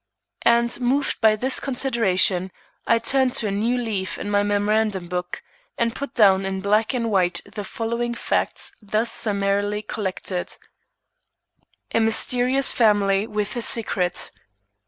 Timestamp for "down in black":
6.15-6.95